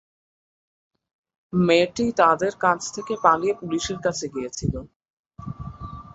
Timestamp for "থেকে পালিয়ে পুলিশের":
2.95-3.97